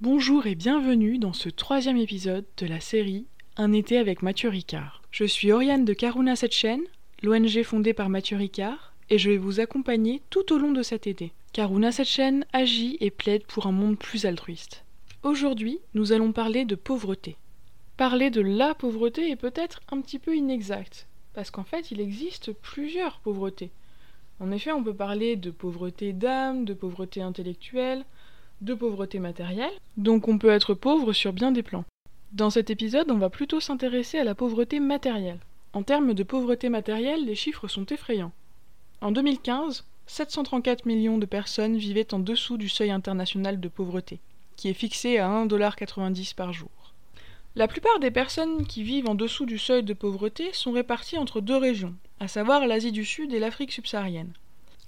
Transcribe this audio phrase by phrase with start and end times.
[0.00, 5.02] Bonjour et bienvenue dans ce troisième épisode de la série Un été avec Mathieu Ricard.
[5.10, 6.82] Je suis Oriane de Karuna Setchen,
[7.24, 11.08] l'ONG fondée par Mathieu Ricard, et je vais vous accompagner tout au long de cet
[11.08, 11.32] été.
[11.52, 14.84] Karuna Setchen agit et plaide pour un monde plus altruiste.
[15.24, 17.36] Aujourd'hui, nous allons parler de pauvreté.
[17.96, 22.52] Parler de la pauvreté est peut-être un petit peu inexact, parce qu'en fait, il existe
[22.52, 23.72] plusieurs pauvretés.
[24.38, 28.04] En effet, on peut parler de pauvreté d'âme, de pauvreté intellectuelle,
[28.60, 31.84] de pauvreté matérielle, donc on peut être pauvre sur bien des plans.
[32.32, 35.40] Dans cet épisode, on va plutôt s'intéresser à la pauvreté matérielle.
[35.72, 38.32] En termes de pauvreté matérielle, les chiffres sont effrayants.
[39.00, 44.20] En 2015, 734 millions de personnes vivaient en dessous du seuil international de pauvreté,
[44.56, 46.70] qui est fixé à 1,90$ par jour.
[47.54, 51.40] La plupart des personnes qui vivent en dessous du seuil de pauvreté sont réparties entre
[51.40, 54.32] deux régions, à savoir l'Asie du Sud et l'Afrique subsaharienne.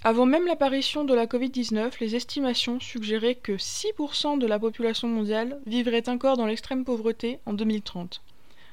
[0.03, 5.61] Avant même l'apparition de la Covid-19, les estimations suggéraient que 6% de la population mondiale
[5.67, 8.23] vivrait encore dans l'extrême pauvreté en 2030,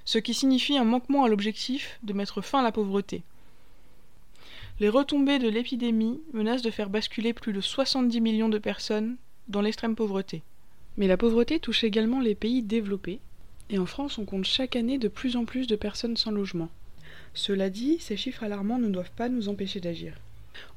[0.07, 3.25] ce qui signifie un manquement à l'objectif de mettre fin à la pauvreté.
[4.81, 9.61] Les retombées de l'épidémie menacent de faire basculer plus de 70 millions de personnes dans
[9.61, 10.43] l'extrême pauvreté.
[10.97, 13.21] Mais la pauvreté touche également les pays développés,
[13.69, 16.71] et en France on compte chaque année de plus en plus de personnes sans logement.
[17.35, 20.15] Cela dit, ces chiffres alarmants ne doivent pas nous empêcher d'agir.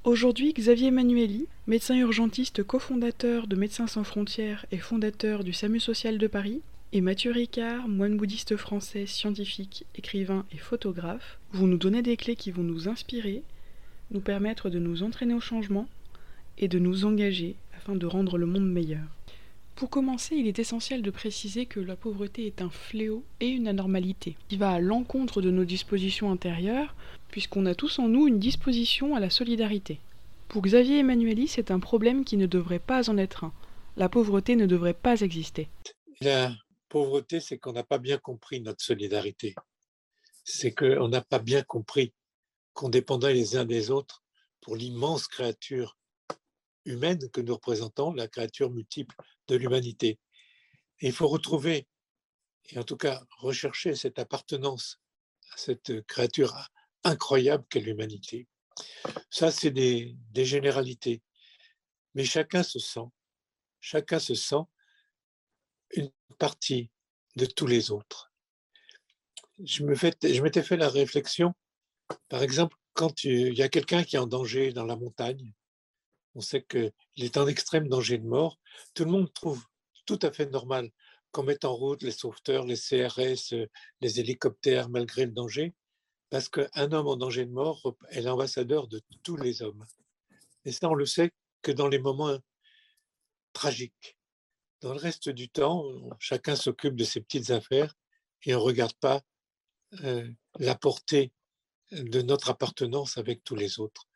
[0.04, 6.18] Aujourd'hui, Xavier Emmanueli, médecin urgentiste cofondateur de Médecins sans frontières et fondateur du SAMU social
[6.18, 6.62] de Paris,
[6.94, 12.36] et Mathieu Ricard, moine bouddhiste français, scientifique, écrivain et photographe, vont nous donner des clés
[12.36, 13.44] qui vont nous inspirer,
[14.12, 15.88] nous permettre de nous entraîner au changement
[16.58, 19.08] et de nous engager afin de rendre le monde meilleur.
[19.76, 23.68] Pour commencer, il est essentiel de préciser que la pauvreté est un fléau et une
[23.68, 26.94] anormalité, qui va à l'encontre de nos dispositions intérieures,
[27.32, 30.00] puisqu'on a tous en nous une disposition à la solidarité.
[30.50, 33.54] Pour Xavier Emmanueli, c'est un problème qui ne devrait pas en être un.
[33.96, 35.70] La pauvreté ne devrait pas exister.
[36.20, 36.54] La
[36.90, 39.56] pauvreté, c'est qu'on n'a pas bien compris notre solidarité.
[40.44, 42.14] C'est qu'on n'a pas bien compris
[42.74, 44.24] qu'on dépendait les uns des autres
[44.62, 45.98] pour l'immense créature
[46.86, 49.16] humaine que nous représentons, la créature multiple
[49.48, 50.20] de l'humanité.
[51.00, 51.88] Il faut retrouver,
[52.70, 55.00] et en tout cas rechercher cette appartenance
[55.54, 56.56] à cette créature
[57.04, 58.48] incroyable qu'est l'humanité.
[59.30, 61.22] Ça, c'est des, généralités.
[62.16, 63.08] Mais chacun se sent,
[63.80, 64.64] chacun se sent
[65.92, 66.90] une partie
[67.36, 68.34] de tous les autres.
[69.64, 71.54] Je m'étais fait la réflexion,
[72.28, 75.54] par exemple, quand il y a quelqu'un qui est en danger dans la montagne,
[76.36, 78.60] on sait qu'il est en extrême danger de mort,
[78.94, 79.64] tout le monde trouve
[80.06, 80.90] tout à fait normal
[81.32, 83.54] qu'on mette en route les sauveteurs, les CRS,
[84.02, 85.74] les hélicoptères malgré le danger,
[86.32, 89.86] parce qu'un homme en danger de mort est l'ambassadeur de tous les hommes.
[90.64, 91.32] Et ça, on le sait
[91.62, 92.40] que dans les moments
[93.52, 94.18] tragiques.
[94.80, 95.84] Dans le reste du temps,
[96.20, 97.96] chacun s'occupe de ses petites affaires
[98.44, 99.22] et on ne regarde pas
[100.06, 100.28] euh,
[100.58, 101.34] la portée
[101.92, 104.08] de notre appartenance avec tous les autres.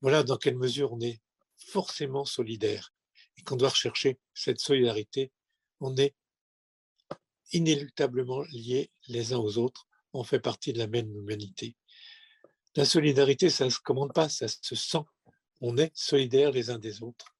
[0.00, 1.20] Voilà dans quelle mesure on est
[1.56, 2.92] forcément solidaire
[3.38, 5.32] et qu'on doit rechercher cette solidarité.
[5.80, 6.14] On est
[7.52, 9.88] inéluctablement liés les uns aux autres.
[10.16, 11.76] On fait partie de la même humanité.
[12.74, 15.04] La solidarité, ça ne se commande pas, ça se sent.
[15.60, 17.36] On est solidaires les uns des autres.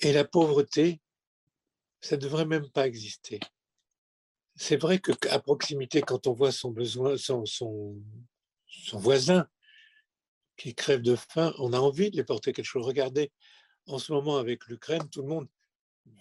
[0.00, 1.00] Et la pauvreté,
[2.00, 3.38] ça ne devrait même pas exister.
[4.56, 7.96] C'est vrai qu'à proximité, quand on voit son besoin, son,
[8.92, 9.48] voisin
[10.56, 12.84] qui crèvent de faim, on a envie de les porter quelque chose.
[12.84, 13.30] Regardez,
[13.86, 15.48] en ce moment avec l'Ukraine, tout le monde,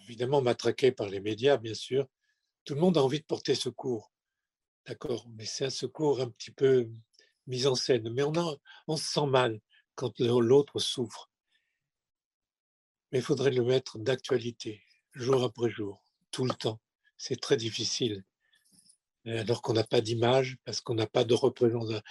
[0.03, 2.08] évidemment matraqué par les médias, bien sûr,
[2.66, 4.12] tout le monde a envie de porter secours.
[4.90, 6.90] D'accord, mais c'est un secours un petit peu
[7.46, 8.12] mis en scène.
[8.12, 8.34] Mais on,
[8.88, 9.62] on se sent mal
[9.94, 11.30] quand l'autre souffre.
[13.12, 14.82] Mais il faudrait le mettre d'actualité,
[15.14, 16.82] jour après jour, tout le temps.
[17.18, 18.24] C'est très difficile,
[19.28, 22.02] alors qu'on n'a pas d'image, parce qu'on n'a pas de représentation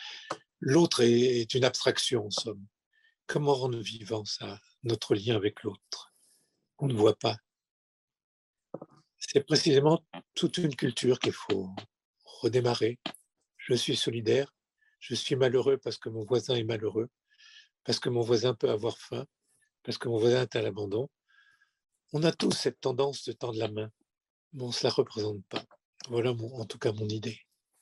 [0.60, 2.65] L'autre est une abstraction, en somme.
[3.27, 6.15] Comment rendre vivant ça, notre lien avec l'autre?
[6.78, 7.39] On ne voit pas.
[9.19, 10.01] C'est précisément
[10.34, 11.74] toute une culture qu'il faut
[12.40, 12.98] redémarrer.
[13.56, 14.54] Je suis solidaire,
[15.00, 17.08] je suis malheureux parce que mon voisin est malheureux,
[17.84, 19.26] parce que mon voisin peut avoir faim,
[19.82, 21.08] parce que mon voisin est à l'abandon.
[22.12, 23.90] On a tous cette tendance de tendre la main,
[24.52, 25.64] mais on ne se la représente pas.
[26.08, 27.38] Voilà en tout cas mon idée.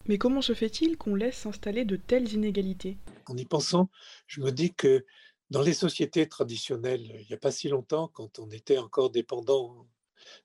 [0.06, 2.98] Mais comment se fait-il qu'on laisse s'installer de telles inégalités?
[3.26, 3.90] En y pensant,
[4.26, 5.04] je me dis que
[5.50, 9.86] dans les sociétés traditionnelles, il n'y a pas si longtemps, quand on était encore dépendant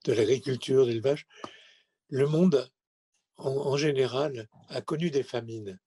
[0.05, 1.27] de l'agriculture, de l'élevage,
[2.09, 2.69] le monde,
[3.45, 5.79] en, général, a connu des famines.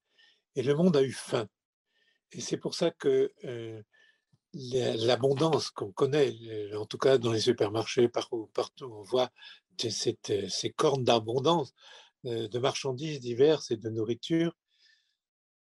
[0.57, 1.49] Et le monde a eu faim.
[2.33, 3.83] Et c'est pour ça que euh,
[4.53, 6.37] l'abondance qu'on connaît,
[6.75, 8.49] en tout cas dans les supermarchés, partout,
[8.81, 9.31] on voit
[9.79, 11.75] ces, cornes d'abondance
[12.27, 14.57] euh, de marchandises diverses et de nourriture.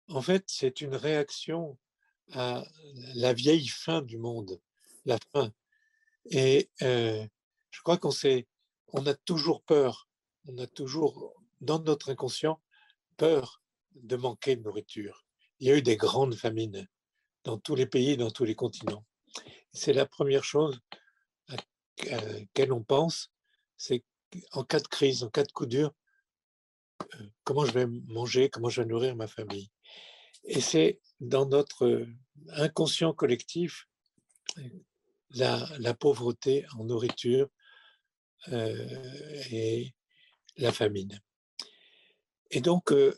[0.09, 1.79] En fait, c'est une réaction
[2.33, 2.65] à
[3.15, 4.61] la vieille fin du monde,
[5.05, 5.53] la faim.
[6.31, 7.27] Et euh,
[7.71, 8.13] je crois qu'on
[8.93, 10.09] on a toujours peur,
[10.47, 12.61] on a toujours dans notre inconscient
[13.17, 13.63] peur
[13.95, 15.27] de manquer de nourriture.
[15.59, 16.87] Il y a eu des grandes famines
[17.45, 19.05] dans tous les pays, dans tous les continents.
[19.73, 20.81] C'est la première chose
[21.49, 21.57] à
[22.11, 23.31] laquelle on pense,
[23.77, 24.05] c'est
[24.53, 25.93] en cas de crise, en cas de coup dur,
[27.15, 29.71] euh, comment je vais manger, comment je vais nourrir ma famille.
[30.45, 32.07] Et c'est dans notre
[32.49, 33.89] inconscient collectif
[35.31, 37.49] la, pauvreté en nourriture
[38.49, 39.95] euh, et
[40.57, 41.21] la famine.
[42.51, 43.15] Et donc, euh,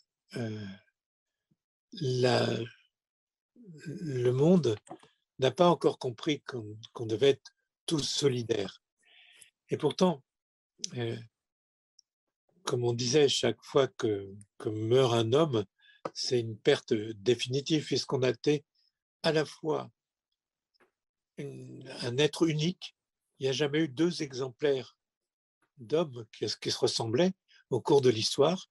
[1.92, 2.46] la,
[3.86, 4.76] le monde
[5.38, 7.54] n'a pas encore compris qu'on devait être
[7.86, 8.82] tous solidaires.
[9.70, 10.22] Et pourtant,
[10.96, 11.16] euh,
[12.64, 14.34] comme on disait, chaque fois que,
[14.66, 15.64] meurt un homme,
[16.14, 18.64] c'est une perte définitive, puisqu'on a été
[19.22, 19.90] à la fois
[21.38, 22.96] un être unique.
[23.38, 24.96] Il n'y a jamais eu deux exemplaires
[25.78, 27.32] d'hommes qui se ressemblaient
[27.70, 28.68] au cours de l'histoire.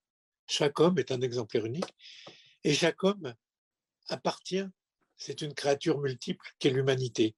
[0.48, 1.94] Chaque homme est un exemplaire unique.
[2.64, 3.34] Et chaque homme
[4.10, 4.66] appartient
[5.18, 7.36] c'est une créature multiple qu'est l'humanité.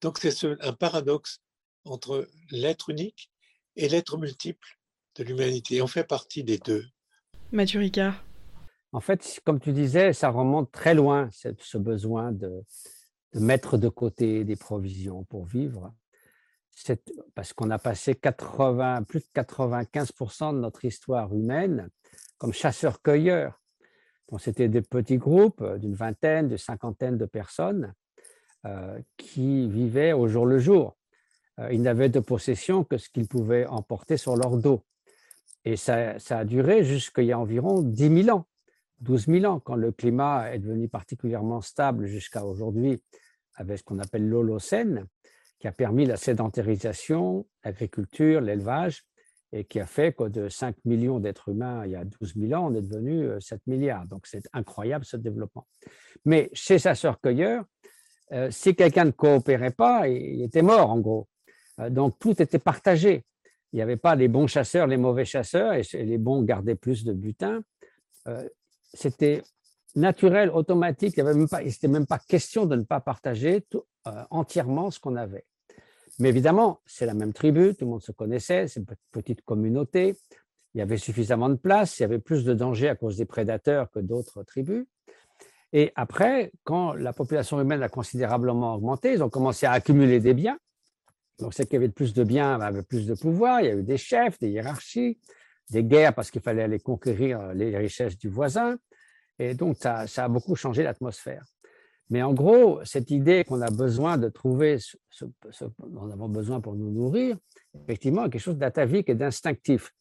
[0.00, 1.40] Donc c'est un paradoxe
[1.84, 3.30] entre l'être unique
[3.76, 4.78] et l'être multiple
[5.16, 5.82] de l'humanité.
[5.82, 6.84] On fait partie des deux.
[7.52, 8.24] Mathieu Ricard.
[8.92, 12.62] En fait, comme tu disais, ça remonte très loin, ce besoin de,
[13.34, 15.92] mettre de côté des provisions pour vivre.
[17.34, 21.88] Parce qu'on a passé 80, plus de 95% de notre histoire humaine
[22.38, 23.58] comme chasseurs-cueilleurs
[24.38, 27.94] c'était des petits groupes euh, d'une vingtaine, de cinquantaine de personnes
[28.66, 30.96] euh, qui vivaient au jour le jour.
[31.60, 34.84] Euh, ils n'avaient de possession que ce qu'ils pouvaient emporter sur leur dos.
[35.64, 38.46] Et ça, a duré jusqu'il y a environ 10 000 ans,
[39.00, 43.02] 12 000 ans, quand le climat est devenu particulièrement stable jusqu'à aujourd'hui,
[43.54, 45.06] avec ce qu'on appelle l'Holocène,
[45.64, 49.02] qui a permis la sédentarisation, l'agriculture, l'élevage,
[49.50, 52.52] et qui a fait que de 5 millions d'êtres humains il y a 12 000
[52.52, 54.04] ans, on est devenu 7 euh, milliards.
[54.04, 55.66] Donc c'est incroyable ce développement.
[56.26, 57.64] Mais chez chasseurs-cueilleurs,
[58.32, 61.28] euh, si quelqu'un ne coopérait pas, il était mort en gros.
[61.80, 63.24] Euh, donc tout était partagé.
[63.72, 67.04] Il n'y avait pas les bons chasseurs, les mauvais chasseurs, et les bons gardaient plus
[67.04, 67.62] de butin.
[68.92, 69.42] C'était
[69.94, 71.14] naturel, automatique.
[71.16, 73.64] Il n'était même, pas question de ne pas partager
[74.30, 75.46] entièrement ce qu'on avait.
[76.18, 80.16] Mais évidemment, c'est la même tribu, tout le monde se connaissait, c'est une petite communauté.
[80.74, 83.24] Il y avait suffisamment de place, il y avait plus de danger à cause des
[83.24, 84.86] prédateurs que d'autres tribus.
[85.72, 90.34] Et après, quand la population humaine a considérablement augmenté, ils ont commencé à accumuler des
[90.34, 90.58] biens.
[91.40, 93.60] Donc, c'est qu'il y avait plus de biens, avait plus de pouvoir.
[93.60, 95.18] Il y a eu des chefs, des hiérarchies,
[95.70, 98.76] des guerres parce qu'il fallait aller conquérir les richesses du voisin.
[99.40, 101.44] Et donc, ça a beaucoup changé l'atmosphère.
[102.10, 104.96] Mais en gros, cette idée qu'on a besoin de trouver ce,
[105.50, 107.36] ce, dont nous avons besoin pour nous nourrir,
[107.82, 109.92] effectivement, est quelque chose d'atavique et d'instinctif.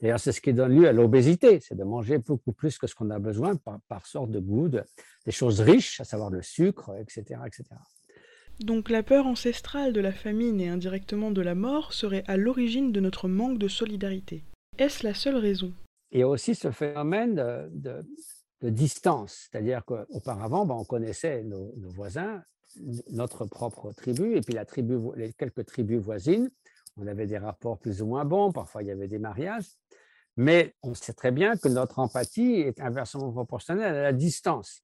[0.00, 2.94] D'ailleurs, c'est ce qui donne lieu à l'obésité, c'est de manger beaucoup plus que ce
[2.94, 3.56] qu'on a besoin
[3.88, 7.64] par, sorte de goût, des choses riches, à savoir le sucre, etc., etc.
[8.60, 12.92] Donc la peur ancestrale de la famine et indirectement de la mort serait à l'origine
[12.92, 14.44] de notre manque de solidarité.
[14.78, 15.72] Est-ce la seule raison?
[16.12, 18.02] Il y a aussi ce phénomène de, de
[18.68, 19.48] distance.
[19.50, 22.42] C'est-à-dire qu'auparavant, ben, on connaissait nos, voisins,
[23.10, 26.50] notre propre tribu, et puis la tribu, les quelques tribus voisines.
[26.96, 29.66] On avait des rapports plus ou moins bons, parfois il y avait des mariages,
[30.36, 34.82] mais on sait très bien que notre empathie est inversement proportionnelle à la distance,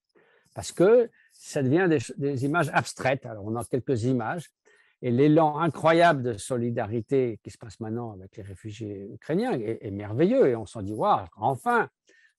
[0.54, 3.26] parce que ça devient des, images abstraites.
[3.26, 4.50] Alors on a quelques images,
[5.02, 9.90] et l'élan incroyable de solidarité qui se passe maintenant avec les réfugiés ukrainiens est, est
[9.90, 11.90] merveilleux, et on s'en dit, waouh, enfin,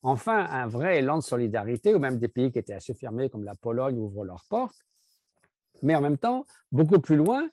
[0.08, 3.44] enfin un vrai élan de solidarité, ou même des pays qui étaient assez fermés comme
[3.44, 4.86] la Pologne ouvrent leurs portes.
[5.84, 7.50] Mais en même temps, beaucoup plus loin,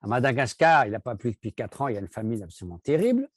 [0.00, 2.78] à Madagascar, il n'a pas plu depuis quatre ans, il y a une famine absolument
[2.78, 3.28] terrible.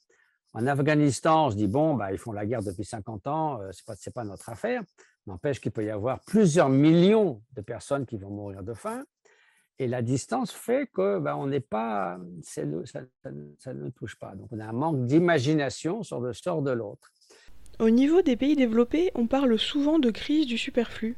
[0.54, 3.70] En Afghanistan, on se dit, bon, bah, ils font la guerre depuis 50 ans, euh,
[3.72, 4.82] ce n'est pas, notre affaire.
[5.26, 9.04] N'empêche qu'il peut y avoir plusieurs millions de personnes qui vont mourir de faim.
[9.78, 12.62] Et la distance fait que bah, on n'est pas, ça,
[13.58, 14.34] ça, ne touche pas.
[14.34, 17.12] Donc on a un manque d'imagination sur le sort de l'autre.
[17.80, 21.16] Au niveau des pays développés, on parle souvent de crise du superflu.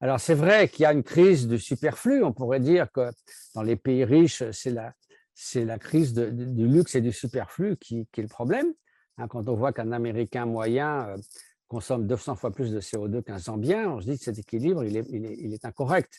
[0.00, 2.22] Alors c'est vrai qu'il y a une crise du superflu.
[2.22, 3.10] On pourrait dire que
[3.56, 4.92] dans les pays riches, c'est la,
[5.34, 8.72] c'est la crise du luxe et du superflu qui, est le problème.
[9.16, 11.16] Hein, quand on voit qu'un Américain moyen euh,
[11.66, 14.96] consomme 200 fois plus de CO2 qu'un Zambien, on se dit que cet équilibre, il
[14.96, 16.12] est, il est, incorrect.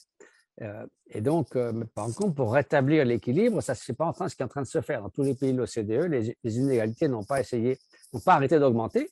[0.61, 1.57] Euh, et donc,
[1.95, 4.63] par contre, pour rétablir l'équilibre, ça c'est pas en train, ce qui est en train
[4.63, 6.35] de se faire dans tous les pays de l'OCDE.
[6.43, 7.79] Les inégalités n'ont pas essayé,
[8.13, 9.09] n'ont pas arrêté d'augmenter.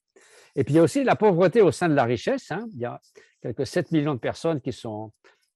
[0.55, 2.51] Et puis il y a aussi la pauvreté au sein de la richesse.
[2.51, 2.67] Hein.
[2.73, 2.99] Il y a
[3.41, 5.11] quelques 7 millions de personnes qui, sont,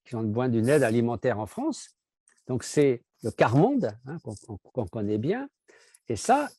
[0.06, 1.90] qui ont besoin d'une aide alimentaire en France.
[2.48, 4.18] Donc c'est le quart monde hein,
[4.74, 5.50] qu'on connaît bien.
[6.08, 6.50] Et ça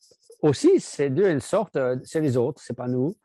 [0.41, 3.15] aussi, c'est deux une sorte, euh, c'est les autres, c'est pas nous,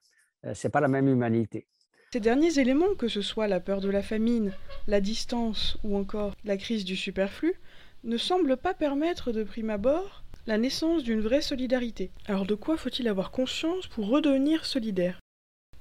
[0.45, 1.67] euh, c'est pas la même humanité.
[2.13, 4.53] Ces derniers éléments, que ce soit la peur de la famine,
[4.87, 7.61] la distance ou encore la crise du superflu,
[8.05, 12.11] ne semblent pas permettre de prime abord la naissance d'une vraie solidarité.
[12.25, 15.21] Alors de quoi faut-il avoir conscience pour redevenir solidaire?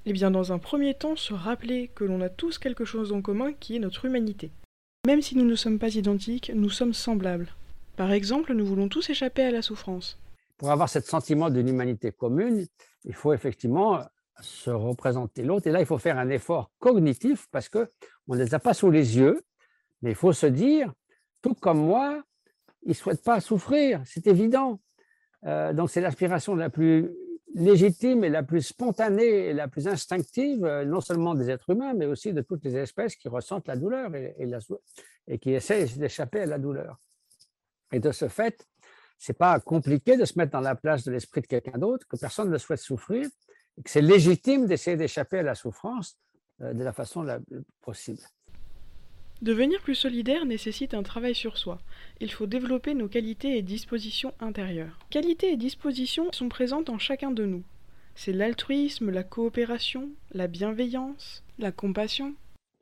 [0.05, 3.21] Eh bien dans un premier temps se rappeler que l'on a tous quelque chose en
[3.21, 4.51] commun qui est notre humanité.
[5.05, 7.47] Même si nous ne sommes pas identiques, nous sommes semblables.
[7.95, 10.19] Par exemple, nous voulons tous échapper à la souffrance.
[10.57, 12.67] Pour avoir ce sentiment d'une humanité commune,
[13.05, 14.01] il faut effectivement
[14.41, 15.67] se représenter l'autre.
[15.67, 17.88] Et là, il faut faire un effort cognitif parce qu'on
[18.27, 19.41] ne les a pas sous les yeux,
[20.01, 20.91] mais il faut se dire,
[21.41, 22.21] tout comme moi,
[22.88, 24.79] ils ne souhaitent pas souffrir, c'est évident.
[25.46, 27.12] Euh, donc c'est l'aspiration la plus
[27.53, 31.94] légitime et la plus spontanée et la plus instinctive, euh, non seulement des êtres humains,
[31.94, 34.38] mais aussi de toutes les espèces qui ressentent la douleur et,
[35.39, 36.98] qui essaient d'échapper à la douleur.
[37.91, 38.65] Et de ce fait,
[39.17, 42.15] c'est pas compliqué de se mettre dans la place de l'esprit de quelqu'un d'autre, que
[42.15, 43.27] personne ne souhaite souffrir,
[43.77, 46.17] et que c'est légitime d'essayer d'échapper à la souffrance
[46.62, 47.39] euh, de la façon la
[47.82, 48.22] possible.
[49.44, 51.77] Devenir plus solidaire nécessite un travail sur soi.
[52.20, 54.98] Il faut développer nos qualités et dispositions intérieures.
[55.12, 57.63] Qualités et dispositions sont présentes en chacun de nous.
[58.15, 62.34] C'est l'altruisme, la coopération, la bienveillance, la compassion.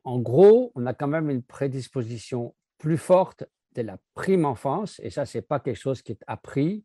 [0.04, 5.10] En gros, on a quand même une prédisposition plus forte dès la prime enfance, et
[5.10, 6.84] ça, c'est pas quelque chose qui est appris,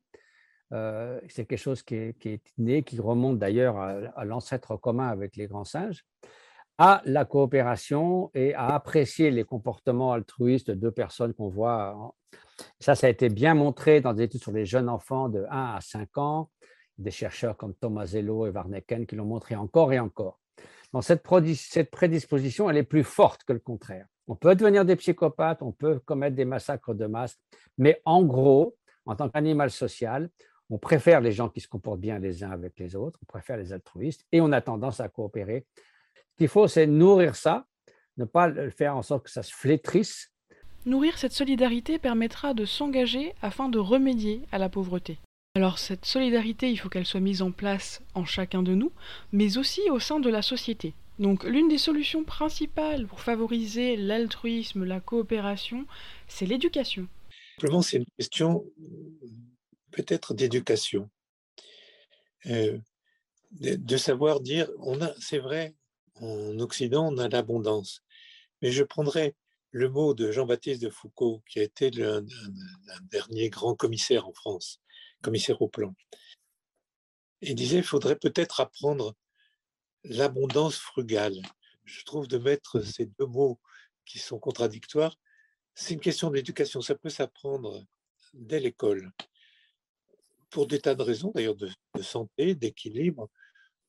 [0.74, 5.48] euh, c'est quelque chose qui est, né, qui remonte d'ailleurs à l'ancêtre commun avec les
[5.48, 6.04] grands singes
[6.84, 12.16] à la coopération et à apprécier les comportements altruistes de personnes qu'on voit.
[12.80, 15.76] Ça, ça a été bien montré dans des études sur les jeunes enfants de 1
[15.76, 16.50] à 5 ans,
[16.98, 20.40] des chercheurs comme Tomasello et Warneken qui l'ont montré encore et encore.
[20.92, 21.24] Donc, cette,
[21.54, 24.08] cette prédisposition, elle est plus forte que le contraire.
[24.28, 27.38] On peut devenir des psychopathes, on peut commettre des massacres de masse,
[27.78, 30.32] mais en gros, en tant qu'animal social,
[30.72, 33.58] on préfère les gens qui se comportent bien les uns avec les autres, on préfère
[33.58, 35.68] les altruistes et on a tendance à coopérer
[36.38, 37.66] qu'il faut, c'est nourrir ça,
[38.18, 40.32] ne pas le faire en sorte que ça se flétrisse.
[40.86, 45.20] Nourrir cette solidarité permettra de s'engager afin de remédier à la pauvreté.
[45.56, 48.92] Alors cette solidarité, il faut qu'elle soit mise en place en chacun de nous,
[49.32, 50.94] mais aussi au sein de la société.
[51.20, 55.86] Donc l'une des solutions principales pour favoriser l'altruisme, la coopération,
[56.28, 57.08] c'est l'éducation.
[57.58, 58.66] Simplement, c'est une question
[59.92, 61.10] peut-être d'éducation.
[62.48, 62.78] Euh,
[63.52, 65.76] de, de, savoir dire, on a, c'est vrai,
[66.16, 68.04] en Occident, on a l'abondance.
[68.62, 69.36] Mais je prendrai
[69.72, 72.26] le mot de Jean-Baptiste de Foucault, qui a été le,
[73.12, 74.82] dernier grand commissaire en France,
[75.22, 75.96] commissaire au plan.
[77.42, 79.16] Il disait il faudrait peut-être apprendre
[80.04, 81.42] l'abondance frugale.
[81.86, 83.60] Je trouve de mettre ces deux mots
[84.06, 85.18] qui sont contradictoires,
[85.74, 86.82] c'est une question d'éducation.
[86.82, 87.86] Ça peut s'apprendre
[88.34, 89.12] dès l'école,
[90.50, 91.70] pour des tas de raisons, d'ailleurs de
[92.02, 93.30] santé, d'équilibre,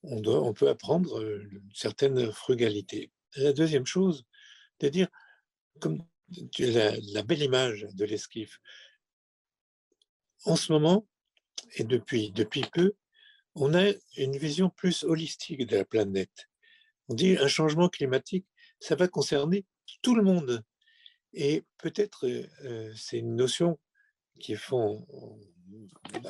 [0.03, 3.11] on, peut apprendre euh, une certaine frugalité.
[3.37, 4.25] la deuxième chose,
[4.81, 5.09] c'est dire,
[5.81, 6.05] comme
[6.59, 8.61] la, la belle image de l'esquif,
[10.45, 11.07] en ce moment,
[11.77, 12.95] et depuis, depuis peu,
[13.55, 16.49] on a une vision plus holistique de la planète.
[17.09, 18.47] On dit un changement climatique,
[18.81, 19.65] ça va concerner
[20.01, 20.65] tout le monde.
[21.35, 23.79] Et peut-être euh, c'est une notion
[24.41, 25.07] qu'il faut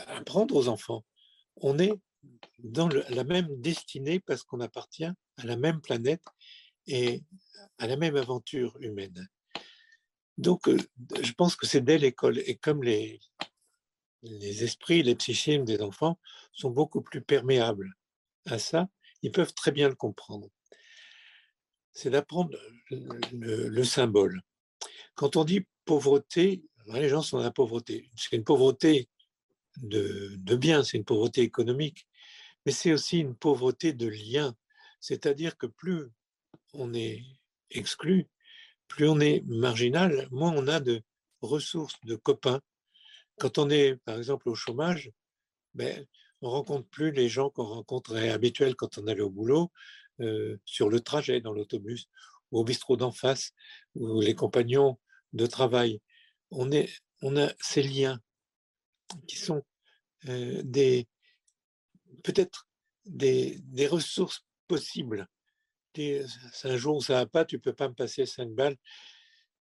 [0.09, 1.05] apprendre aux enfants.
[1.57, 1.93] On est
[2.59, 6.23] dans la même destinée parce qu'on appartient à la même planète
[6.87, 7.23] et
[7.79, 9.29] à la même aventure humaine.
[10.39, 10.77] Donc, euh,
[11.23, 12.39] je pense que c'est dès l'école.
[12.47, 13.21] Et comme les,
[14.63, 16.19] esprits, les psychismes des enfants
[16.53, 17.93] sont beaucoup plus perméables
[18.47, 18.89] à ça,
[19.23, 20.49] ils peuvent très bien le comprendre.
[21.93, 22.57] C'est d'apprendre
[22.91, 24.43] le, le, symbole.
[25.15, 28.11] Quand on dit pauvreté, les gens sont dans la pauvreté.
[28.17, 29.09] C'est une pauvreté
[29.77, 32.07] de bien, c'est une pauvreté économique
[32.65, 34.55] mais c'est aussi une pauvreté de lien.
[35.01, 36.11] C'est-à-dire que plus
[36.75, 37.23] on est
[37.71, 38.29] exclu,
[38.89, 41.03] plus on est marginal, moins on a de
[41.41, 42.61] ressources, de copains.
[43.39, 45.11] Quand on est, par exemple, au chômage,
[45.75, 46.07] ben,
[46.43, 49.71] on rencontre plus les gens qu'on rencontrait habituels quand on allait au boulot,
[50.21, 52.07] euh, sur le trajet, dans l'autobus,
[52.51, 53.53] au bistrot d'en face,
[53.95, 54.99] ou les compagnons
[55.33, 56.01] de travail.
[56.51, 58.21] On a ces liens
[59.27, 59.63] qui sont
[60.29, 61.07] euh, des,
[62.23, 62.69] peut-être
[63.05, 65.29] des, ressources possibles.
[65.95, 66.25] C'est
[66.65, 68.77] un jour ça va pas, tu peux pas me passer cinq balles.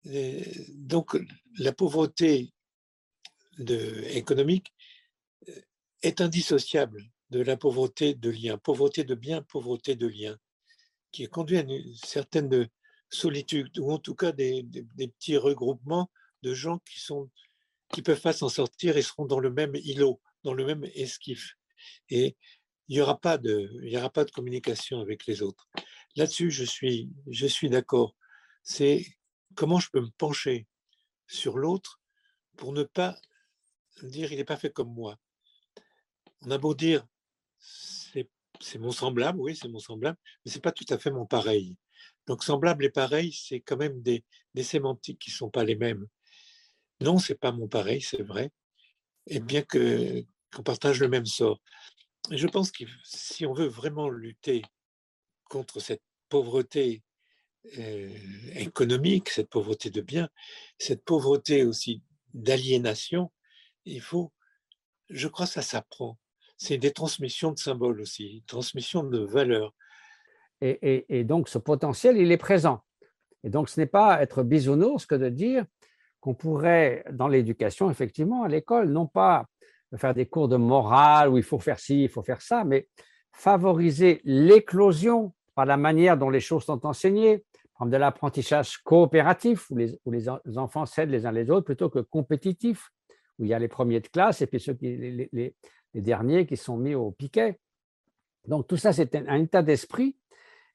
[0.05, 1.17] donc,
[1.59, 2.53] la pauvreté
[3.59, 4.73] économique
[5.49, 5.61] euh,
[6.03, 10.39] est indissociable de la pauvreté de liens, pauvreté de biens, pauvreté de liens,
[11.13, 12.69] qui conduit à une certaine
[13.09, 14.65] solitude, ou en tout cas des,
[14.97, 16.11] petits regroupements
[16.43, 17.31] de gens qui sont
[17.93, 21.57] qui peuvent pas s'en sortir et seront dans le même îlot, dans le même esquif.
[22.09, 22.37] Et
[22.89, 25.69] il n'y aura, pas de, communication avec les autres.
[26.17, 28.17] Là-dessus, je suis, d'accord.
[28.63, 29.07] C'est
[29.55, 30.67] comment je peux me pencher
[31.27, 32.01] sur l'autre
[32.57, 33.17] pour ne pas
[34.03, 35.19] dire il n'est pas fait comme moi.
[36.43, 37.07] On a beau dire
[37.59, 41.77] c'est mon semblable, oui, c'est mon semblable, mais c'est pas tout à fait mon pareil.
[42.27, 46.07] Donc semblable et pareil, c'est quand même des, des sémantiques qui sont pas les mêmes.
[47.01, 48.51] Non, c'est pas mon pareil, c'est vrai,
[49.27, 51.61] et bien que qu'on partage le même sort.
[52.31, 54.63] Et je pense que si on veut vraiment lutter
[55.49, 57.03] contre cette pauvreté
[57.79, 58.09] euh,
[58.55, 60.29] économique, cette pauvreté de biens,
[60.79, 62.03] cette pauvreté aussi
[62.33, 63.31] d'aliénation,
[63.85, 64.33] il faut,
[65.11, 66.19] je crois ça s'apprend.
[66.57, 69.75] C'est des transmissions de symboles aussi, transmission de valeurs.
[70.63, 72.83] Et, donc ce potentiel, il est présent.
[73.45, 75.65] Et donc ce n'est pas être bisounours que de dire
[76.21, 79.50] qu'on pourrait, dans l'éducation, effectivement, à l'école, non pas
[79.97, 82.89] faire des cours de morale où il faut faire ci, il faut faire ça, mais
[83.33, 87.45] favoriser l'éclosion par la manière dont les choses sont enseignées,
[87.87, 90.29] de l'apprentissage coopératif, où les,
[90.59, 92.91] enfants s'aident les uns les autres, plutôt que compétitif,
[93.39, 94.97] où il y a les premiers de classe et puis ceux qui,
[95.33, 95.55] les,
[95.95, 97.59] derniers qui sont mis au piquet.
[98.47, 100.17] Donc tout ça, c'est un, état d'esprit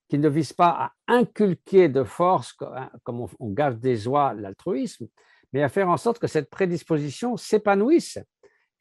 [0.10, 5.08] qui ne vise pas à inculquer de force, hein, comme on, on des oies l'altruisme,
[5.54, 8.20] mais à faire en sorte que cette prédisposition s'épanouisse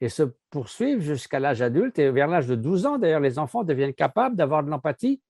[0.01, 1.99] et se poursuive jusqu'à l'âge adulte.
[1.99, 5.21] Et vers l'âge de 12 ans, d'ailleurs, les enfants deviennent capables d'avoir de l'empathie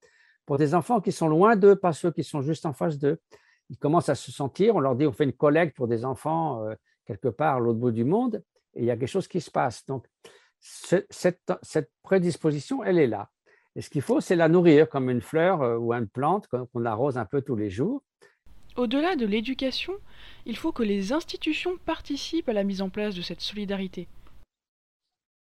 [0.45, 3.19] pour des enfants qui sont loin d'eux, pas ceux qui sont juste en face d'eux.
[3.69, 6.63] Ils commencent à se sentir, on leur dit, on fait une collecte pour des enfants
[6.65, 8.43] euh, quelque part à l'autre bout du monde,
[8.75, 9.85] et il y a quelque chose qui se passe.
[9.85, 10.05] Donc,
[10.59, 13.29] cette, prédisposition, elle est là.
[13.75, 16.85] Et ce qu'il faut, c'est la nourrir comme une fleur euh, ou une plante qu'on
[16.85, 18.03] arrose un peu tous les jours.
[18.77, 19.93] Au-delà de l'éducation,
[20.45, 24.07] il faut que les institutions participent à la mise en place de cette solidarité.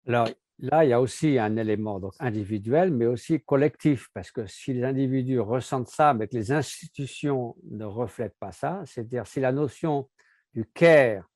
[0.07, 4.73] Alors, là, il y a aussi un élément individuel, mais aussi collectif, parce que si
[4.73, 9.51] les individus ressentent ça, mais que les institutions ne reflètent pas ça, c'est-à-dire si la
[9.51, 10.09] notion
[10.53, 11.29] du care,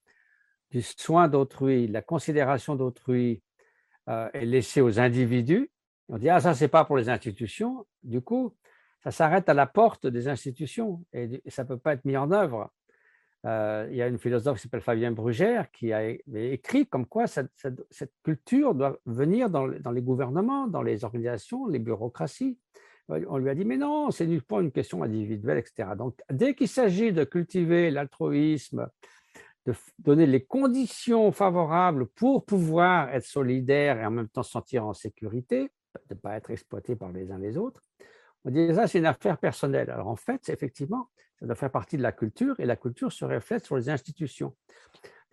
[0.70, 3.44] du soin d'autrui, de la considération d'autrui
[4.08, 5.70] euh, est laissée aux individus,
[6.08, 8.56] on dit, ah, ça, c'est pas pour les institutions, du coup,
[9.04, 12.32] ça s'arrête à la porte des institutions et ça ne peut pas être mis en
[12.32, 12.72] œuvre.
[13.46, 17.26] Euh, il y a une philosophe qui s'appelle Fabien Brugère qui a écrit comme quoi
[17.26, 17.50] cette,
[18.24, 22.60] culture doit venir dans, les gouvernements, dans les organisations, les bureaucraties.
[23.10, 25.90] On lui a dit, mais non, c'est pas une question individuelle, etc.
[25.98, 28.88] Donc, dès qu'il s'agit de cultiver l'altruisme,
[29.66, 34.86] de donner les conditions favorables pour pouvoir être solidaire et en même temps se sentir
[34.86, 35.72] en sécurité,
[36.10, 37.82] de ne pas être exploité par les uns les autres,
[38.46, 39.90] on dit ça, c'est une affaire personnelle.
[39.90, 41.10] Alors en fait, effectivement,
[41.42, 44.56] ça doit faire partie de la culture et la culture se reflète sur les institutions.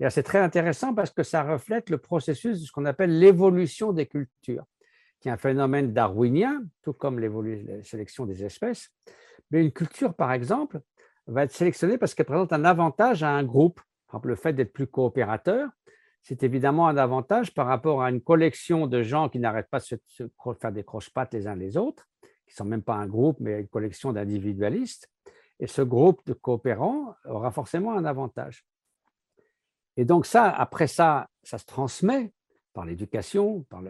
[0.09, 4.07] C'est très intéressant parce que ça reflète le processus de ce qu'on appelle l'évolution des
[4.07, 4.65] cultures,
[5.21, 8.89] qui est un phénomène darwinien, tout comme la sélection des espèces.
[9.51, 10.81] Mais une culture, par exemple,
[11.27, 13.81] va être sélectionnée parce qu'elle présente un avantage à un groupe.
[14.07, 15.69] Par exemple, le fait d'être plus coopérateur,
[16.23, 19.85] c'est évidemment un avantage par rapport à une collection de gens qui n'arrêtent pas de
[19.85, 20.25] se
[20.59, 23.61] faire des croche-pattes les uns les autres, qui ne sont même pas un groupe, mais
[23.61, 25.11] une collection d'individualistes.
[25.61, 28.65] Et ce groupe de coopérants aura forcément un avantage.
[29.97, 32.33] Et donc ça, après ça, ça se transmet
[32.73, 33.83] par l'éducation, par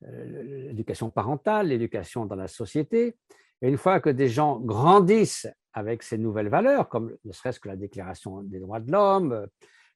[0.00, 3.16] l'éducation parentale, l'éducation dans la société.
[3.62, 7.68] Et une fois que des gens grandissent avec ces nouvelles valeurs, comme ne serait-ce que
[7.68, 9.46] la déclaration des droits de l'homme,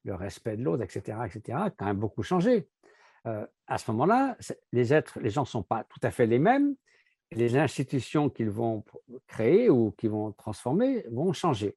[0.04, 2.68] le respect de l'autre, etc., etc., quand même beaucoup changé.
[3.26, 4.36] Euh, à ce moment-là,
[4.72, 6.74] les êtres, les gens ne sont pas tout à fait les mêmes,
[7.34, 8.84] les institutions qu'ils vont
[9.26, 11.76] créer ou qu'ils vont transformer vont changer.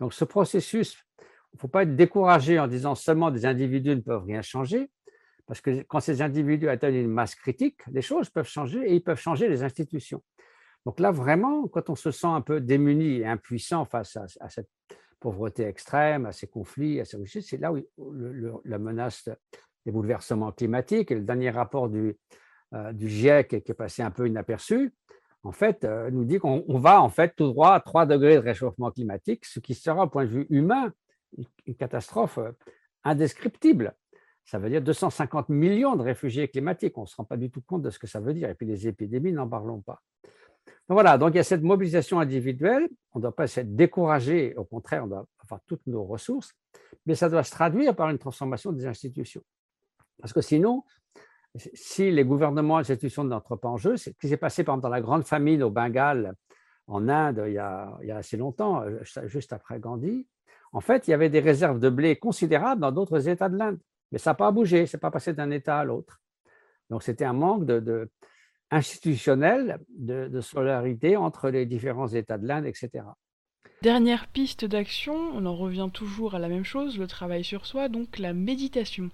[0.00, 4.00] Donc ce processus, il ne faut pas être découragé en disant seulement des individus ne
[4.00, 4.90] peuvent rien changer,
[5.46, 9.02] parce que quand ces individus atteignent une masse critique, les choses peuvent changer et ils
[9.02, 10.22] peuvent changer les institutions.
[10.84, 14.68] Donc là, vraiment, quand on se sent un peu démuni et impuissant face à, cette
[15.18, 17.80] pauvreté extrême, à ces conflits, à ces richesses, c'est là où
[18.64, 19.28] la menace
[19.84, 22.16] des bouleversements climatiques et le dernier rapport du,
[22.74, 24.92] euh, du GIEC qui est passé un peu inaperçu,
[25.46, 28.40] en fait, euh, nous dit qu'on va en fait tout droit à 3 degrés de
[28.40, 30.92] réchauffement climatique, ce qui sera, au point de vue humain,
[31.66, 32.50] une catastrophe euh,
[33.04, 33.94] indescriptible.
[34.44, 36.98] Ça veut dire 250 millions de réfugiés climatiques.
[36.98, 38.48] On ne se rend pas du tout compte de ce que ça veut dire.
[38.48, 40.02] Et puis les épidémies, n'en parlons pas.
[40.88, 42.88] voilà, donc il y a cette mobilisation individuelle.
[43.12, 46.54] On ne doit pas être découragé, au contraire, on doit avoir toutes nos ressources,
[47.06, 49.42] mais ça doit se traduire par une transformation des institutions.
[50.20, 50.82] Parce que sinon,
[51.74, 54.64] si les gouvernements et les institutions n'entrent pas en jeu, c'est ce qui s'est passé
[54.64, 56.34] pendant dans la grande famine au Bengale,
[56.86, 60.26] en Inde, il y, a, assez longtemps, euh, juste après Gandhi.
[60.72, 63.78] En fait, il y avait des réserves de blé considérables dans d'autres États de l'Inde,
[64.12, 66.20] mais ça n'a pas bougé, ce n'est pas passé d'un État à l'autre.
[66.90, 68.08] Donc c'était un manque de,
[68.70, 73.04] institutionnel de, de, solidarité entre les différents États de l'Inde, etc.
[73.82, 77.88] Dernière piste d'action, on en revient toujours à la même chose, le travail sur soi,
[77.88, 79.10] donc la méditation.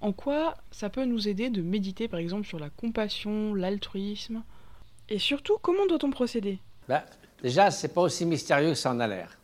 [0.00, 4.42] En quoi ça peut nous aider de méditer par exemple sur la compassion, l'altruisme?
[5.08, 6.58] Et surtout, comment doit-on procéder?
[6.88, 7.02] Ben,
[7.42, 9.36] Déjà, c'est pas aussi mystérieux que ça en a l'air.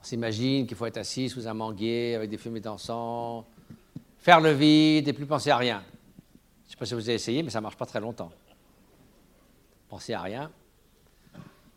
[0.00, 3.44] On s'imagine qu'il faut être assis sous un manguier avec des fumées d'encens,
[4.18, 5.82] faire le vide et plus penser à rien.
[6.64, 8.30] Je ne sais pas si vous avez essayé, mais ça ne marche pas très longtemps.
[9.88, 10.50] Penser à rien.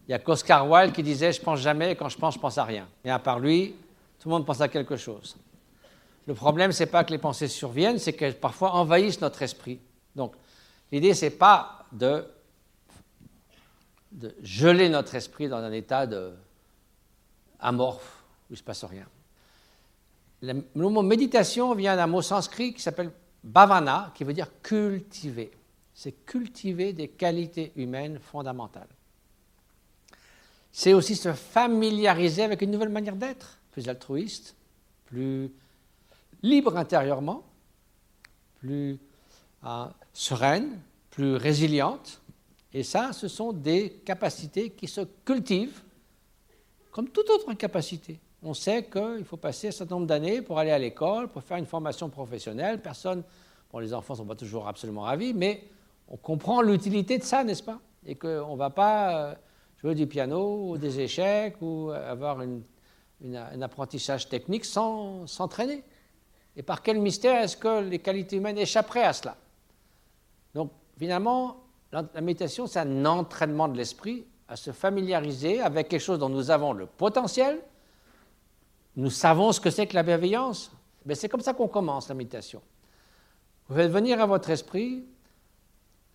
[0.08, 2.58] Il y a qu'Oscar Wilde qui disait Je pense jamais, quand je pense, je pense
[2.58, 2.88] à rien.
[3.04, 3.74] Et à part lui,
[4.20, 5.36] tout le monde pense à quelque chose.
[6.32, 9.82] Le problème, ce n'est pas que les pensées surviennent, c'est qu'elles parfois envahissent notre esprit.
[10.16, 10.34] Donc,
[10.90, 12.26] l'idée, ce n'est pas de,
[14.14, 16.32] de, geler notre esprit dans un état de
[17.60, 19.06] amorphe où il ne se passe rien.
[20.42, 23.12] Le, mot méditation vient d'un mot sanskrit qui s'appelle
[23.44, 25.52] bhavana, qui veut dire cultiver.
[25.94, 28.88] C'est cultiver des qualités humaines fondamentales.
[30.72, 34.56] C'est aussi se familiariser avec une nouvelle manière d'être, plus altruiste,
[35.08, 35.52] plus
[36.44, 37.44] libre intérieurement,
[38.60, 39.00] plus
[39.66, 42.22] euh, sereine, plus résiliente.
[42.74, 45.82] Et ça, ce sont des capacités qui se cultivent
[46.92, 48.20] comme toute autre capacité.
[48.44, 51.58] On sait qu'il faut passer un certain nombre d'années pour aller à l'école, pour faire
[51.58, 52.82] une formation professionnelle.
[52.82, 53.24] Personne,
[53.72, 55.64] bon, les enfants ne sont pas toujours absolument ravis, mais
[56.08, 57.80] on comprend l'utilité de ça, n'est-ce pas?
[58.06, 59.36] Et qu'on ne va pas euh,
[59.78, 65.84] jouer du piano ou des échecs ou avoir un apprentissage technique sans s'entraîner.
[66.56, 69.38] Et par quel mystère est-ce que les qualités humaines échapperaient à cela?
[70.54, 71.58] Donc, finalement,
[71.92, 76.52] la méditation, c'est un entraînement de l'esprit à se familiariser avec quelque chose dont nous
[76.52, 77.62] avons le potentiel.
[78.98, 80.72] Nous savons ce que c'est que la bienveillance.
[81.06, 82.62] Mais c'est comme ça qu'on commence la méditation.
[83.68, 85.06] Vous faites venir à votre esprit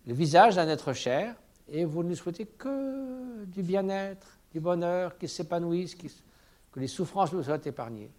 [0.05, 1.35] le visage d'un être cher
[1.67, 7.43] et vous ne souhaitez que du bien-être, du bonheur, qu'il s'épanouisse, que les souffrances vous
[7.43, 8.11] soient épargnées.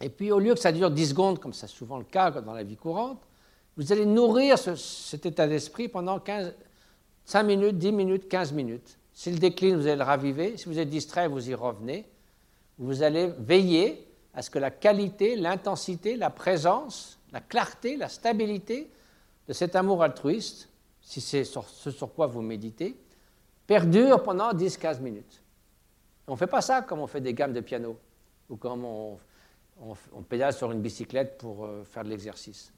[0.00, 2.52] Et puis, au lieu que ça dure 10 secondes, comme c'est souvent le cas dans
[2.52, 3.20] la vie courante,
[3.76, 6.54] vous allez nourrir cet état d'esprit pendant 15,
[7.24, 8.98] 5 minutes, 10 minutes, 15 minutes.
[9.12, 10.56] Si le décline, vous allez le raviver.
[10.56, 12.06] Si vous êtes distrait, vous y revenez.
[12.78, 18.90] Vous allez veiller à ce que la qualité, l'intensité, la présence, la clarté, la stabilité
[19.48, 20.68] de cet amour altruiste,
[21.00, 22.96] si c'est ce sur quoi vous méditez,
[23.66, 25.42] perdure pendant 10-15 minutes.
[26.26, 27.98] On ne fait pas ça comme on fait des gammes de piano
[28.48, 29.18] ou comme on
[30.12, 32.72] on, pédale sur une bicyclette pour euh, faire de l'exercice.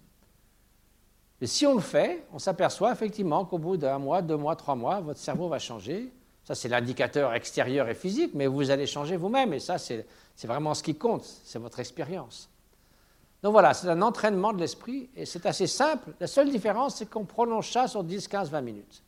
[1.40, 4.74] Et si on le fait, on s'aperçoit effectivement qu'au bout d'un mois, deux mois, trois
[4.74, 6.12] mois, votre cerveau va changer.
[6.44, 9.52] Ça, c'est l'indicateur extérieur et physique, mais vous allez changer vous-même.
[9.52, 10.06] Et ça, c'est
[10.44, 12.50] vraiment ce qui compte, c'est votre expérience.
[13.42, 16.10] Donc voilà, c'est un entraînement de l'esprit et c'est assez simple.
[16.20, 19.02] La seule différence, c'est qu'on prolonge ça sur 10, 15, 20 minutes.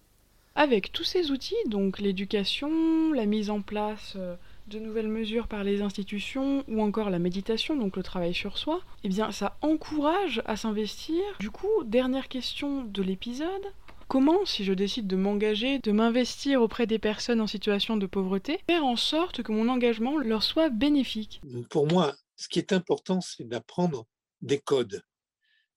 [0.55, 5.65] Avec tous ces outils, donc l'éducation, la mise en place euh, de nouvelles mesures par
[5.65, 10.43] les institutions ou encore la méditation, donc le travail sur soi, eh bien ça encourage
[10.47, 11.23] à s'investir.
[11.41, 13.73] Du coup, dernière question de l'épisode,
[14.09, 18.61] comment, si je décide de m'engager, de m'investir auprès des personnes en situation de pauvreté,
[18.67, 21.41] faire en sorte que mon engagement leur soit bénéfique?
[21.71, 24.07] Pour moi, ce qui est important, c'est d'apprendre
[24.41, 25.03] des codes.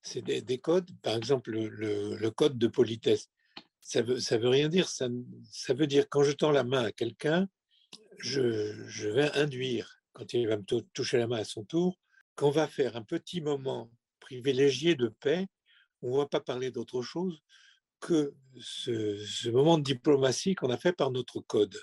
[0.01, 3.29] C'est des, codes, par exemple le, code de politesse.
[3.81, 4.87] Ça veut, veut rien dire.
[4.87, 5.07] Ça,
[5.49, 7.47] ça veut dire quand je tends la main à quelqu'un,
[8.19, 11.99] je, vais induire, quand il va me toucher la main à son tour,
[12.35, 15.47] qu'on va faire un petit moment privilégié de paix,
[16.01, 17.41] on ne va pas parler d'autre chose
[17.99, 21.79] que ce, moment de diplomatie qu'on a fait par notre code.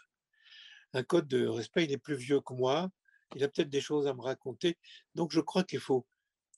[0.92, 2.90] Un code de respect, il est plus vieux que moi,
[3.35, 4.77] il a peut-être des choses à me raconter,
[5.14, 6.07] donc je crois qu'il faut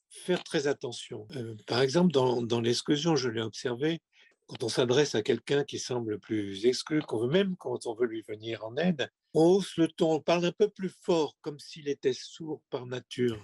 [0.09, 1.27] faire très attention.
[1.35, 4.01] Euh, par exemple, dans, dans l'exclusion, je l'ai observé,
[4.47, 8.05] quand on s'adresse à quelqu'un qui semble plus exclu, qu'on veut même quand on veut
[8.05, 11.59] lui venir en aide, on hausse le ton, on parle un peu plus fort, comme
[11.59, 13.41] s'il était sourd par nature.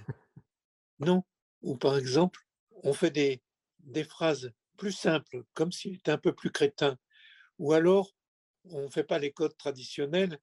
[1.00, 1.24] Non.
[1.64, 2.40] Ou par exemple,
[2.84, 3.42] on fait des,
[4.04, 6.98] phrases plus simples, comme s'il était un peu plus crétin.
[7.58, 8.12] Ou alors,
[8.66, 10.40] on ne fait pas les codes traditionnels,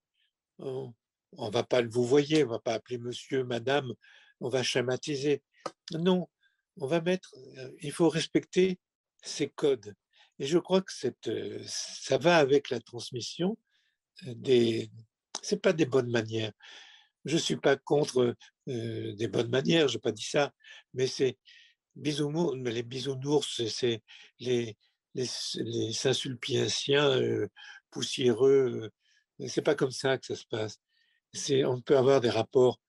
[0.59, 0.93] on
[1.37, 3.93] ne va pas le vous voyez, on ne va pas appeler monsieur, madame,
[4.41, 5.41] on va schématiser.
[5.93, 6.27] Non,
[6.77, 8.79] on va mettre, euh, il faut respecter
[9.21, 9.95] ces codes.
[10.39, 11.29] Et je crois que cette,
[11.67, 13.57] ça va avec la transmission
[14.25, 14.89] des.
[15.41, 16.51] C'est pas des bonnes manières.
[17.25, 20.53] Je suis pas contre des bonnes manières, j'ai pas dit ça,
[20.93, 21.37] mais c'est
[21.95, 24.03] bisounours, les bisounours, c'est
[24.39, 24.77] les
[25.15, 27.19] les, les Saint-Sulpiiciens
[27.91, 28.91] poussiéreux.
[29.47, 30.79] C'est pas comme ça que ça se passe.
[31.65, 32.79] On peut avoir des rapports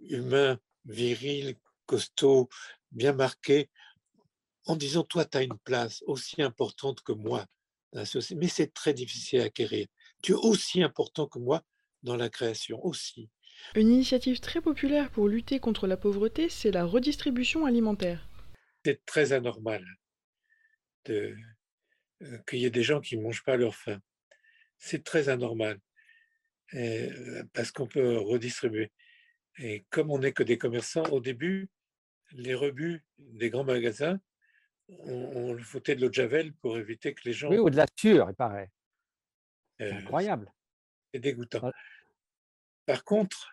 [0.00, 2.48] humains, virils, costauds,
[2.92, 3.70] bien marqués,
[4.68, 7.46] en disant toi, tu as une place aussi importante que moi
[7.94, 9.86] Mais c'est très difficile à acquérir.
[10.22, 11.64] Tu es aussi important que moi
[12.04, 13.28] dans la création, aussi.
[13.74, 18.28] Une initiative très populaire pour lutter contre la pauvreté, c'est la redistribution alimentaire.
[18.84, 19.84] C'est très anormal
[21.06, 21.34] de,
[22.22, 24.00] euh, qu'il y ait des gens qui ne mangent pas leur faim.
[24.76, 25.80] C'est très anormal
[26.74, 28.92] euh, parce qu'on peut redistribuer.
[29.58, 31.68] Et comme on n'est que des commerçants, au début,
[32.30, 34.20] les rebuts des grands magasins,
[34.88, 37.50] on, le foutait de l'eau de Javel pour éviter que les gens.
[37.50, 38.70] Oui, ou de la sûre, il paraît.
[39.78, 40.52] C'est euh, incroyable.
[41.12, 41.72] C'est dégoûtant.
[42.86, 43.50] Par contre,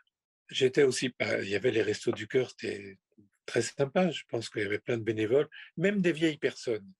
[0.49, 1.13] j'étais aussi.
[1.19, 2.97] Il y avait les restos du cœur, c'était
[3.45, 4.09] très sympa.
[4.11, 6.91] Je pense qu'il y avait plein de bénévoles, même des vieilles personnes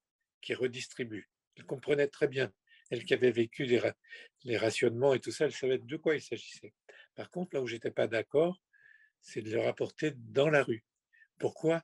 [0.42, 1.30] qui redistribuent.
[1.56, 2.52] Elles comprenaient très bien.
[2.92, 3.82] Elles qui avaient vécu les,
[4.44, 6.74] les rationnements et tout ça, elles savaient de quoi il s'agissait.
[7.16, 8.62] Par contre, là où j'étais pas d'accord,
[9.22, 10.84] c'est de leur apporter dans la rue.
[11.40, 11.82] Pourquoi?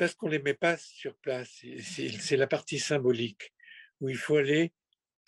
[0.00, 1.62] Parce qu'on ne les met pas sur place.
[1.82, 3.52] C'est la partie symbolique
[4.00, 4.72] où il faut aller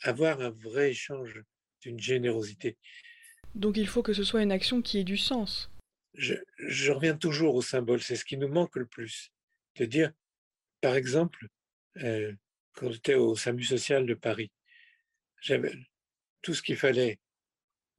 [0.00, 1.42] avoir un vrai échange
[1.82, 2.78] d'une générosité.
[3.54, 5.70] Donc il faut que ce soit une action qui ait du sens.
[6.14, 9.30] Je, reviens toujours au symbole, c'est ce qui nous manque le plus.
[9.76, 10.10] De dire,
[10.80, 11.48] par exemple,
[11.98, 12.32] euh,
[12.72, 14.50] quand j'étais au SAMU social de Paris,
[15.42, 15.74] j'avais
[16.40, 17.18] tout ce qu'il fallait,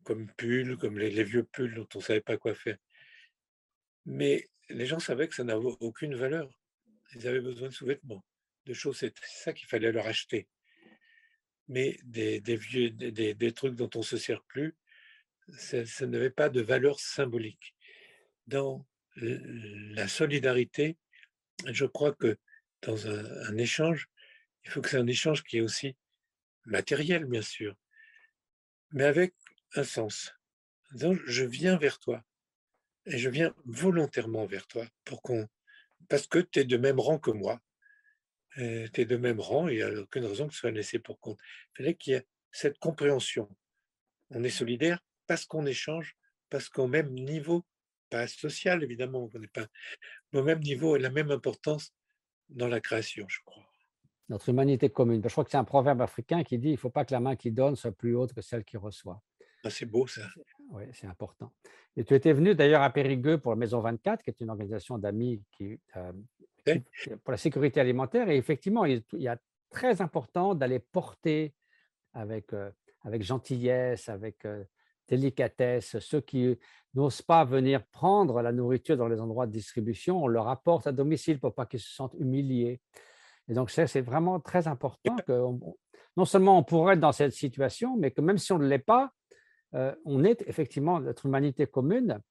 [0.01, 2.77] comme pull, comme les, vieux pulls dont on ne savait pas quoi faire.
[4.07, 6.49] Mais les gens savaient que ça n'avait aucune valeur.
[7.15, 8.26] Ils avaient besoin de sous-vêtements,
[8.65, 10.47] de choses, c'est ça qu'il fallait leur acheter.
[11.67, 14.76] Mais des, vieux, des, trucs dont on ne se sert plus,
[15.58, 17.76] ça, n'avait pas de valeur symbolique.
[18.47, 20.97] Dans la solidarité,
[21.67, 22.38] je crois que
[22.82, 24.10] dans un échange,
[24.65, 25.95] il faut que c'est un échange qui est aussi
[26.65, 27.76] matériel, bien sûr,
[28.91, 29.34] mais avec
[29.76, 30.34] un sens.
[30.93, 32.23] Donc, je viens vers toi
[33.06, 35.47] et je viens volontairement vers toi pour qu'on,
[36.09, 37.59] parce que tu es de même rang que moi.
[38.55, 41.19] Tu es de même rang, il n'y a aucune raison que ce soit laissé pour
[41.19, 41.39] compte.
[41.73, 43.49] Il fallait qu'il y ait cette compréhension.
[44.29, 46.15] On est solidaire parce qu'on échange,
[46.49, 47.65] parce qu'au même niveau,
[48.09, 49.67] pas social évidemment, on n'est pas,
[50.31, 51.93] mais au même niveau et la même importance
[52.49, 53.65] dans la création, je crois
[54.29, 55.21] notre humanité commune.
[55.23, 57.19] Je crois que c'est un proverbe africain qui dit il ne faut pas que la
[57.19, 59.21] main qui donne soit plus haute que celle qui reçoit.
[59.63, 60.27] Ah, c'est beau ça.
[60.71, 61.52] Oui, c'est important.
[61.95, 64.97] Et tu étais venu d'ailleurs à Périgueux pour la Maison 24, qui est une organisation
[64.97, 66.12] d'amis qui, euh,
[67.23, 68.30] pour la sécurité alimentaire.
[68.30, 69.38] Et effectivement, il, y a
[69.69, 71.54] très important d'aller porter
[72.13, 72.71] avec, euh,
[73.04, 74.63] avec gentillesse, avec euh,
[75.08, 76.58] délicatesse, ceux qui
[76.93, 80.91] n'osent pas venir prendre la nourriture dans les endroits de distribution, on leur apporte à
[80.91, 82.80] domicile pour pas qu'ils se sentent humiliés.
[83.49, 85.41] Et donc, c'est vraiment très important que
[86.15, 88.80] non seulement on pourrait être dans cette situation, mais que même si on ne l'est
[88.80, 89.12] pas,
[90.05, 92.21] on est effectivement notre humanité commune,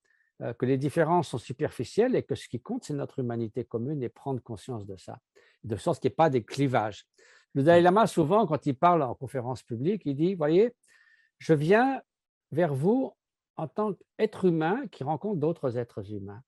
[0.42, 4.02] euh, que les différences sont superficielles et que ce qui compte, c'est notre humanité commune
[4.02, 5.18] et prendre conscience de ça,
[5.62, 7.06] de sorte qu'il n'y ait pas des clivages.
[7.54, 10.74] Le Dalai Lama, souvent, quand il parle en conférence publique, il dit, voyez,
[11.38, 12.00] je viens
[12.50, 13.12] vers vous
[13.56, 16.42] en tant qu'être humain qui rencontre d'autres êtres humains.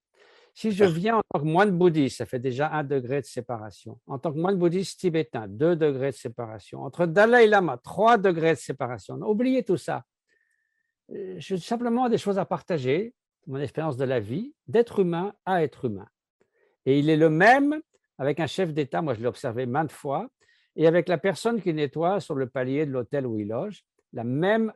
[0.54, 4.00] Si je viens en tant que moine bouddhiste, ça fait déjà un degré de séparation.
[4.06, 6.82] En tant que moine bouddhiste tibétain, deux degrés de séparation.
[6.82, 9.16] Entre Dalai Lama, trois degrés de séparation.
[9.16, 10.04] Oubliez tout ça.
[11.12, 13.14] Euh, j'ai simplement des choses à partager,
[13.46, 16.08] mon expérience de la vie, d'être humain à être humain.
[16.86, 17.80] Et il est le même
[18.18, 20.28] avec un chef d'État, moi je l'ai observé maintes fois,
[20.76, 24.24] et avec la personne qui nettoie sur le palier de l'hôtel où il loge, la
[24.24, 24.72] même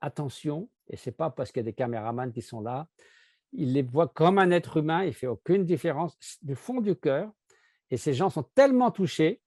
[0.00, 2.86] attention, et ce n'est pas parce qu'il y a des caméramans qui sont là,
[3.52, 7.30] il les voit comme un être humain, il fait aucune différence du fond du cœur.
[7.90, 9.42] Et ces gens sont tellement touchés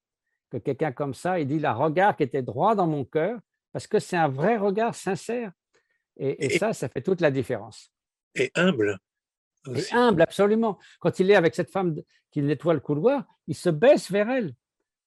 [0.51, 3.39] que quelqu'un comme ça, il dit la regard qui était droit dans mon cœur,
[3.71, 5.51] parce que c'est un vrai regard sincère.
[6.17, 7.91] Et, ça, ça fait toute la différence.
[8.35, 8.99] Et humble.
[9.91, 10.79] humble, absolument.
[10.99, 11.95] Quand il est avec cette femme
[12.31, 14.53] qui nettoie le couloir, il se baisse vers elle.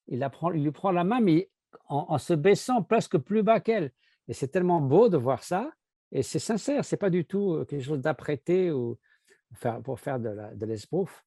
[0.08, 1.50] Il, il lui prend la main, mais
[1.86, 3.92] en, en se baissant presque plus bas qu'elle.
[4.28, 5.70] Et c'est tellement beau de voir ça.
[6.12, 8.98] Et c'est sincère, c'est pas du tout quelque chose d'apprêté ou
[9.84, 11.24] pour faire de l'esbrouf.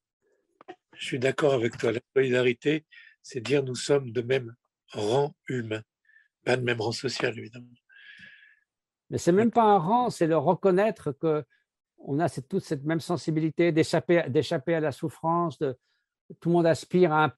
[0.94, 1.92] Je suis d'accord avec toi.
[1.92, 2.86] La solidarité,
[3.22, 4.56] c'est dire nous sommes de même
[4.94, 5.82] rang humain,
[6.44, 7.68] pas de même rang social, évidemment.
[9.12, 11.44] Mais c'est même pas un rang, c'est le reconnaître que
[12.00, 17.36] on a toute cette même sensibilité d'échapper à la souffrance, tout le monde aspire à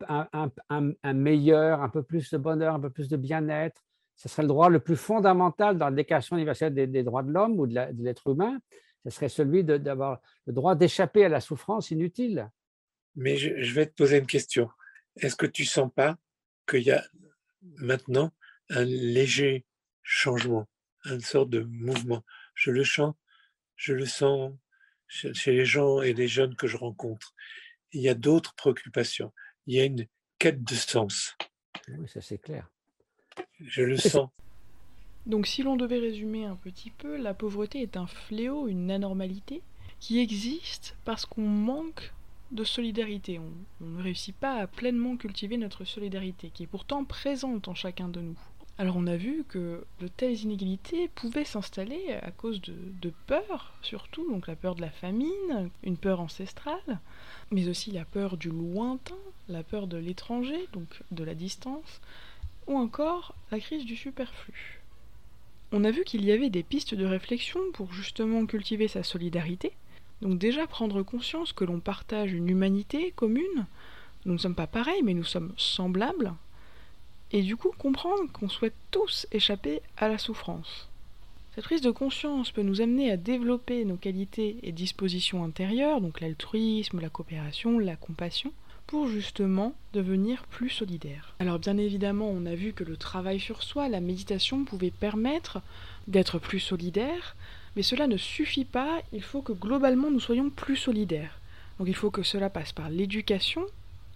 [0.69, 3.83] un, meilleur, un peu plus de bonheur, un peu plus de bien-être.
[4.15, 7.59] Ce serait le droit le plus fondamental dans la Déclaration universelle des, droits de l'homme
[7.59, 8.57] ou de l'être humain.
[9.03, 12.49] Ce serait celui d'avoir le droit d'échapper à la souffrance inutile.
[13.15, 14.69] Mais je, je vais te poser une question.
[15.17, 16.15] Est-ce que tu sens pas
[16.67, 17.03] qu'il y a
[17.77, 18.31] maintenant
[18.69, 19.65] un léger
[20.03, 20.67] changement,
[21.05, 22.23] une sorte de mouvement
[22.55, 23.13] Je le sens,
[23.75, 24.53] je le sens
[25.07, 27.33] chez les gens et les jeunes que je rencontre
[27.93, 29.31] il y a d'autres préoccupations.
[29.67, 30.05] Il y a une
[30.39, 31.35] quête de sens.
[31.87, 32.67] Oui, ça c'est clair.
[33.59, 34.29] Je le sens.
[35.25, 39.61] Donc si l'on devait résumer un petit peu, la pauvreté est un fléau, une anormalité
[39.99, 42.13] qui existe parce qu'on manque
[42.51, 43.39] de solidarité.
[43.39, 48.09] On, ne réussit pas à pleinement cultiver notre solidarité, qui est pourtant présente en chacun
[48.09, 48.39] de nous.
[48.79, 53.71] Alors on a vu que de telles inégalités pouvaient s'installer à cause de, de peur,
[53.83, 56.99] surtout, donc la peur de la famine, une peur ancestrale,
[57.51, 59.13] mais aussi la peur du lointain,
[59.47, 62.01] la peur de l'étranger, donc de la distance,
[62.65, 64.81] ou encore la crise du superflu.
[65.71, 69.73] On a vu qu'il y avait des pistes de réflexion pour justement cultiver sa solidarité,
[70.21, 73.67] donc déjà prendre conscience que l'on partage une humanité commune,
[74.25, 76.33] nous ne sommes pas pareils mais nous sommes semblables,
[77.33, 80.87] et du coup comprendre qu'on souhaite tous échapper à la souffrance.
[81.55, 86.21] Cette prise de conscience peut nous amener à développer nos qualités et dispositions intérieures, donc
[86.21, 88.53] l'altruisme, la coopération, la compassion,
[88.87, 91.35] pour justement devenir plus solidaire.
[91.39, 95.61] Alors bien évidemment, on a vu que le travail sur soi, la méditation pouvait permettre
[96.07, 97.35] d'être plus solidaire,
[97.75, 101.39] mais cela ne suffit pas, il faut que globalement nous soyons plus solidaires.
[101.79, 103.65] Donc il faut que cela passe par l'éducation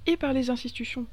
[0.06, 1.08] et par les institutions.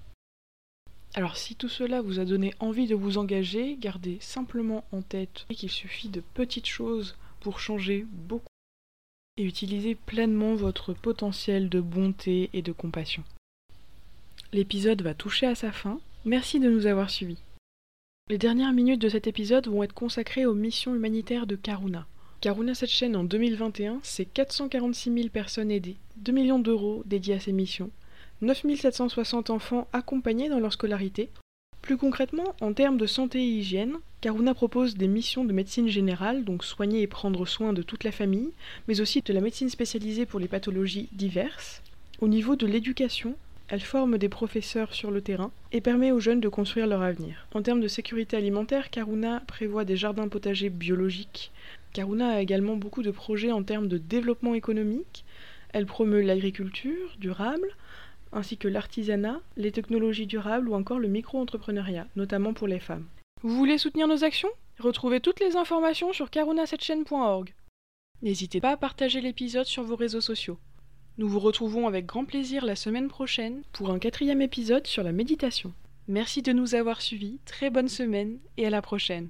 [1.17, 5.47] Alors si tout cela vous a donné envie de vous engager, gardez simplement en tête
[5.49, 8.49] qu'il suffit de petites choses pour changer beaucoup
[9.37, 13.23] et utilisez pleinement votre potentiel de bonté et de compassion.
[14.53, 16.01] L'épisode va toucher à sa fin.
[16.25, 17.43] Merci de nous avoir suivis.
[18.29, 22.07] Les dernières minutes de cet épisode vont être consacrées aux missions humanitaires de Karuna.
[22.41, 27.41] Karuna, cette chaîne en 2021, c'est 446 000 personnes aidées, 2 millions d'euros dédiés à
[27.41, 27.91] ces missions,
[28.45, 31.31] 9760 enfants accompagnés dans leur scolarité.
[31.83, 36.45] Plus concrètement, en termes de santé et hygiène, Karuna propose des missions de médecine générale,
[36.45, 38.53] donc soigner et prendre soin de toute la famille,
[38.89, 41.83] mais aussi de la médecine spécialisée pour les pathologies diverses.
[42.21, 43.37] Au niveau de l'éducation,
[43.69, 47.47] elle forme des professeurs sur le terrain et permet aux jeunes de construire leur avenir.
[47.55, 51.51] En termes de sécurité alimentaire, Karuna prévoit des jardins potagers biologiques.
[51.93, 55.25] Karuna a également beaucoup de projets en termes de développement économique.
[55.73, 57.69] Elle promeut l'agriculture durable,
[58.35, 63.07] ainsi que l'artisanat, les technologies durables ou encore le micro-entrepreneuriat, notamment pour les femmes.
[63.43, 64.51] Vous voulez soutenir nos actions?
[64.79, 67.55] Retrouvez toutes les informations sur carunasetchaîne.org.
[68.23, 70.59] N'hésitez pas à partager l'épisode sur vos réseaux sociaux.
[71.17, 75.13] Nous vous retrouvons avec grand plaisir la semaine prochaine pour un quatrième épisode sur la
[75.13, 75.73] méditation.
[76.09, 79.29] Merci de nous avoir suivis, très bonne semaine et à la prochaine.